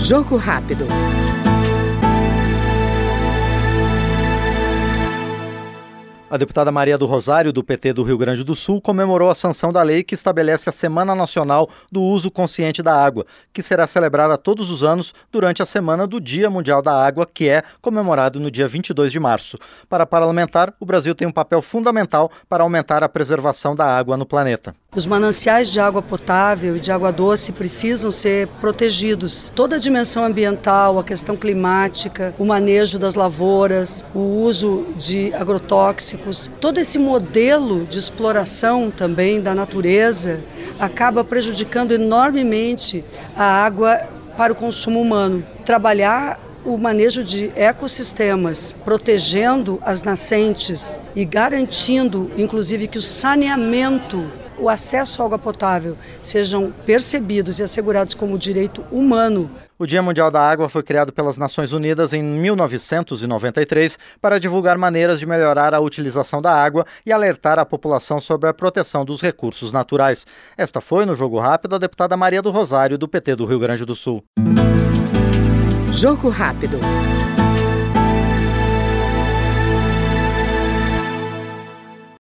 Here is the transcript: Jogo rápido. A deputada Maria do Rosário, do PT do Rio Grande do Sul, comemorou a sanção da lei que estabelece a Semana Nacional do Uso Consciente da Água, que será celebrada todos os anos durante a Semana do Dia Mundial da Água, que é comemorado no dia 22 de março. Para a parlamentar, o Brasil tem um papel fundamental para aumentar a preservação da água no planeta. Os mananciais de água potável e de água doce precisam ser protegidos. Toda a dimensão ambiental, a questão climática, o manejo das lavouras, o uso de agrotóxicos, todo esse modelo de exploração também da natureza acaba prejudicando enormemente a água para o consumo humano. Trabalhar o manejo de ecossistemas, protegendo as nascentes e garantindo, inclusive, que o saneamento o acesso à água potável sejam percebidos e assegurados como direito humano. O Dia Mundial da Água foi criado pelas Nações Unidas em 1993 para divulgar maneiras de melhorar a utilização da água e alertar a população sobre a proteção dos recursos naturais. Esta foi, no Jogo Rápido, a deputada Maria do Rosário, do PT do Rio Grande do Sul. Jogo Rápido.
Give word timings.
Jogo 0.00 0.36
rápido. 0.36 0.86
A 6.32 6.36
deputada 6.38 6.72
Maria 6.72 6.96
do 6.96 7.04
Rosário, 7.04 7.52
do 7.52 7.62
PT 7.62 7.92
do 7.92 8.02
Rio 8.02 8.16
Grande 8.16 8.42
do 8.42 8.56
Sul, 8.56 8.80
comemorou 8.80 9.28
a 9.28 9.34
sanção 9.34 9.70
da 9.70 9.82
lei 9.82 10.02
que 10.02 10.14
estabelece 10.14 10.66
a 10.68 10.72
Semana 10.72 11.14
Nacional 11.14 11.68
do 11.90 12.00
Uso 12.00 12.30
Consciente 12.30 12.82
da 12.82 12.94
Água, 12.94 13.26
que 13.52 13.62
será 13.62 13.86
celebrada 13.86 14.38
todos 14.38 14.70
os 14.70 14.82
anos 14.82 15.14
durante 15.30 15.62
a 15.62 15.66
Semana 15.66 16.06
do 16.06 16.18
Dia 16.18 16.48
Mundial 16.48 16.80
da 16.80 17.04
Água, 17.04 17.26
que 17.26 17.50
é 17.50 17.62
comemorado 17.82 18.40
no 18.40 18.50
dia 18.50 18.66
22 18.66 19.12
de 19.12 19.20
março. 19.20 19.58
Para 19.90 20.04
a 20.04 20.06
parlamentar, 20.06 20.72
o 20.80 20.86
Brasil 20.86 21.14
tem 21.14 21.28
um 21.28 21.32
papel 21.32 21.60
fundamental 21.60 22.30
para 22.48 22.62
aumentar 22.62 23.04
a 23.04 23.10
preservação 23.10 23.76
da 23.76 23.84
água 23.84 24.16
no 24.16 24.24
planeta. 24.24 24.74
Os 24.94 25.06
mananciais 25.06 25.72
de 25.72 25.80
água 25.80 26.02
potável 26.02 26.76
e 26.76 26.80
de 26.80 26.92
água 26.92 27.10
doce 27.10 27.50
precisam 27.50 28.10
ser 28.10 28.46
protegidos. 28.60 29.48
Toda 29.48 29.76
a 29.76 29.78
dimensão 29.78 30.22
ambiental, 30.22 30.98
a 30.98 31.02
questão 31.02 31.34
climática, 31.34 32.34
o 32.38 32.44
manejo 32.44 32.98
das 32.98 33.14
lavouras, 33.14 34.04
o 34.14 34.18
uso 34.18 34.88
de 34.94 35.32
agrotóxicos, 35.32 36.50
todo 36.60 36.76
esse 36.76 36.98
modelo 36.98 37.86
de 37.86 37.96
exploração 37.96 38.90
também 38.90 39.40
da 39.40 39.54
natureza 39.54 40.44
acaba 40.78 41.24
prejudicando 41.24 41.92
enormemente 41.92 43.02
a 43.34 43.44
água 43.44 43.98
para 44.36 44.52
o 44.52 44.56
consumo 44.56 45.00
humano. 45.00 45.42
Trabalhar 45.64 46.38
o 46.66 46.76
manejo 46.76 47.24
de 47.24 47.50
ecossistemas, 47.56 48.76
protegendo 48.84 49.80
as 49.86 50.02
nascentes 50.02 51.00
e 51.16 51.24
garantindo, 51.24 52.30
inclusive, 52.36 52.86
que 52.86 52.98
o 52.98 53.02
saneamento 53.02 54.41
o 54.62 54.68
acesso 54.68 55.20
à 55.20 55.26
água 55.26 55.38
potável 55.38 55.96
sejam 56.22 56.70
percebidos 56.86 57.58
e 57.58 57.64
assegurados 57.64 58.14
como 58.14 58.38
direito 58.38 58.84
humano. 58.92 59.50
O 59.76 59.84
Dia 59.84 60.00
Mundial 60.00 60.30
da 60.30 60.40
Água 60.40 60.68
foi 60.68 60.84
criado 60.84 61.12
pelas 61.12 61.36
Nações 61.36 61.72
Unidas 61.72 62.12
em 62.12 62.22
1993 62.22 63.98
para 64.20 64.38
divulgar 64.38 64.78
maneiras 64.78 65.18
de 65.18 65.26
melhorar 65.26 65.74
a 65.74 65.80
utilização 65.80 66.40
da 66.40 66.54
água 66.54 66.86
e 67.04 67.12
alertar 67.12 67.58
a 67.58 67.66
população 67.66 68.20
sobre 68.20 68.48
a 68.48 68.54
proteção 68.54 69.04
dos 69.04 69.20
recursos 69.20 69.72
naturais. 69.72 70.24
Esta 70.56 70.80
foi, 70.80 71.04
no 71.04 71.16
Jogo 71.16 71.40
Rápido, 71.40 71.74
a 71.74 71.78
deputada 71.78 72.16
Maria 72.16 72.40
do 72.40 72.52
Rosário, 72.52 72.96
do 72.96 73.08
PT 73.08 73.34
do 73.34 73.44
Rio 73.44 73.58
Grande 73.58 73.84
do 73.84 73.96
Sul. 73.96 74.22
Jogo 75.90 76.28
Rápido. 76.28 76.78